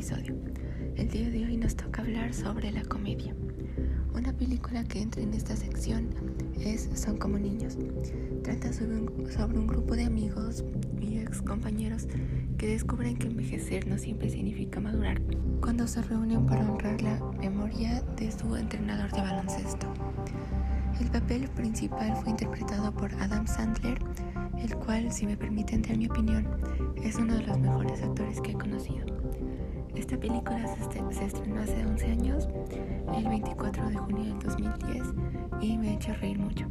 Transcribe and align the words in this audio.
episodio. 0.00 0.34
El 0.96 1.08
día 1.08 1.30
de 1.30 1.44
hoy 1.44 1.56
nos 1.56 1.74
toca 1.74 2.02
hablar 2.02 2.34
sobre 2.34 2.70
la 2.70 2.82
comedia. 2.84 3.34
Una 4.14 4.32
película 4.32 4.84
que 4.84 5.00
entra 5.00 5.22
en 5.22 5.32
esta 5.32 5.56
sección 5.56 6.10
es 6.60 6.88
Son 6.94 7.16
como 7.16 7.38
niños. 7.38 7.78
Trata 8.42 8.72
sobre 8.72 8.96
un, 8.96 9.30
sobre 9.30 9.58
un 9.58 9.66
grupo 9.66 9.94
de 9.96 10.04
amigos 10.04 10.64
y 11.00 11.18
ex 11.18 11.40
compañeros 11.40 12.08
que 12.58 12.68
descubren 12.68 13.16
que 13.16 13.28
envejecer 13.28 13.86
no 13.86 13.96
siempre 13.96 14.28
significa 14.28 14.80
madurar 14.80 15.20
cuando 15.60 15.86
se 15.86 16.02
reúnen 16.02 16.46
para 16.46 16.70
honrar 16.70 17.00
la 17.00 17.18
memoria 17.38 18.02
de 18.16 18.30
su 18.32 18.54
entrenador 18.54 19.10
de 19.12 19.20
baloncesto. 19.22 19.86
El 21.00 21.10
papel 21.10 21.48
principal 21.48 22.14
fue 22.16 22.30
interpretado 22.30 22.92
por 22.92 23.12
Adam 23.14 23.46
Sandler, 23.46 23.98
si 25.10 25.26
me 25.26 25.36
permiten 25.36 25.82
dar 25.82 25.96
mi 25.96 26.06
opinión, 26.06 26.46
es 27.02 27.16
uno 27.16 27.34
de 27.34 27.42
los 27.42 27.58
mejores 27.58 28.02
actores 28.02 28.40
que 28.40 28.52
he 28.52 28.54
conocido. 28.54 29.06
Esta 29.94 30.16
película 30.16 30.64
se, 30.68 31.24
estrenó 31.24 31.60
hace 31.60 31.84
11 31.84 32.06
años, 32.06 32.48
el 33.16 33.28
24 33.28 33.88
de 33.88 33.96
junio 33.96 34.24
del 34.24 34.38
2010, 34.38 35.02
y 35.60 35.78
me 35.78 35.88
ha 35.88 35.92
hecho 35.94 36.14
reír 36.14 36.38
mucho. 36.38 36.66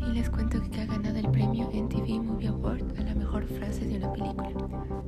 Y 0.00 0.12
les 0.12 0.30
cuento 0.30 0.60
que 0.70 0.80
ha 0.80 0.86
ganado 0.86 1.18
el 1.18 1.30
premio 1.30 1.68
MTV 1.72 2.22
Movie 2.22 2.48
Award 2.48 2.98
a 2.98 3.02
la 3.02 3.14
mejor 3.14 3.44
frase 3.46 3.84
de 3.84 3.98
una 3.98 4.12
película. 4.12 4.50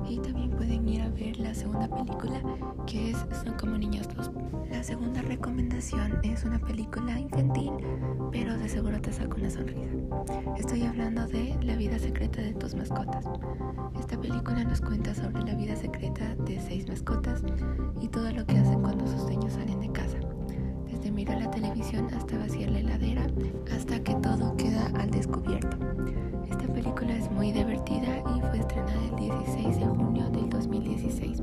Y 0.08 0.18
también 0.18 0.50
pueden 0.50 0.88
ir 0.88 1.00
a 1.02 1.08
ver 1.08 1.38
la 1.38 1.54
segunda 1.54 1.88
película, 1.88 2.42
que 2.86 3.10
es 3.10 3.16
Son 3.42 3.54
como 3.58 3.78
niños 3.78 4.06
2. 4.14 4.30
La 4.70 4.82
segunda 4.82 5.22
recomendación 5.22 6.18
es 6.22 6.44
una 6.44 6.58
película 6.58 7.18
infantil, 7.18 7.72
pero 8.30 8.56
de 8.56 8.68
seguro 8.68 9.00
te 9.00 9.12
saca 9.12 9.36
una 9.36 9.50
sonrisa. 9.50 9.90
Estoy 10.56 10.84
hablando 10.84 11.26
de 11.26 11.49
Tus 12.70 12.78
mascotas. 12.78 13.26
Esta 13.98 14.20
película 14.20 14.62
nos 14.62 14.80
cuenta 14.80 15.12
sobre 15.12 15.42
la 15.42 15.54
vida 15.54 15.74
secreta 15.74 16.36
de 16.36 16.60
seis 16.60 16.86
mascotas 16.86 17.42
y 18.00 18.06
todo 18.06 18.30
lo 18.30 18.46
que 18.46 18.58
hacen 18.58 18.80
cuando 18.80 19.08
sus 19.08 19.22
dueños 19.22 19.54
salen 19.54 19.80
de 19.80 19.90
casa. 19.90 20.18
Desde 20.86 21.10
mirar 21.10 21.40
la 21.40 21.50
televisión 21.50 22.06
hasta 22.14 22.38
vaciar 22.38 22.70
la 22.70 22.78
heladera, 22.78 23.26
hasta 23.74 24.00
que 24.04 24.14
todo 24.16 24.56
queda 24.56 24.86
al 25.00 25.10
descubierto. 25.10 25.76
Esta 26.48 26.72
película 26.72 27.16
es 27.16 27.28
muy 27.32 27.50
divertida 27.50 28.22
y 28.36 28.40
fue 28.40 28.60
estrenada 28.60 29.04
el 29.04 29.16
16 29.16 29.80
de 29.80 29.86
junio 29.86 30.30
del 30.30 30.48
2016 30.48 31.42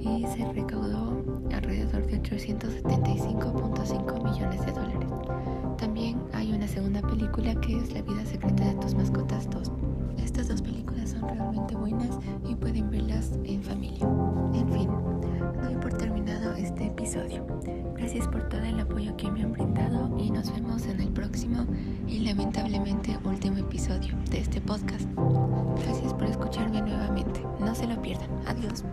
y 0.00 0.26
se 0.28 0.50
recaudó 0.50 1.22
alrededor 1.52 2.06
de 2.06 2.22
875.5 2.22 4.24
millones 4.24 4.64
de 4.64 4.72
dólares. 4.72 5.10
También 5.76 6.22
hay 6.32 6.54
una 6.54 6.68
segunda 6.68 7.02
película 7.02 7.54
que 7.56 7.76
es 7.76 7.92
La 7.92 8.00
vida 8.00 8.24
secreta 8.24 8.64
de 8.64 8.76
tus 8.76 8.94
mascotas 8.94 9.50
2. 9.50 9.91
Estas 10.18 10.48
dos 10.48 10.62
películas 10.62 11.10
son 11.10 11.28
realmente 11.28 11.76
buenas 11.76 12.18
y 12.48 12.54
pueden 12.54 12.90
verlas 12.90 13.32
en 13.44 13.62
familia. 13.62 14.06
En 14.54 14.68
fin, 14.72 14.88
doy 15.62 15.76
por 15.76 15.92
terminado 15.94 16.54
este 16.54 16.86
episodio. 16.86 17.44
Gracias 17.96 18.26
por 18.28 18.48
todo 18.48 18.62
el 18.62 18.80
apoyo 18.80 19.16
que 19.16 19.30
me 19.30 19.42
han 19.42 19.52
brindado 19.52 20.16
y 20.18 20.30
nos 20.30 20.52
vemos 20.52 20.86
en 20.86 21.00
el 21.00 21.08
próximo 21.08 21.66
y 22.08 22.20
lamentablemente 22.20 23.18
último 23.24 23.58
episodio 23.58 24.14
de 24.30 24.40
este 24.40 24.60
podcast. 24.60 25.08
Gracias 25.84 26.12
por 26.14 26.24
escucharme 26.24 26.82
nuevamente. 26.82 27.42
No 27.60 27.74
se 27.74 27.86
lo 27.86 28.00
pierdan. 28.02 28.30
Adiós. 28.46 28.84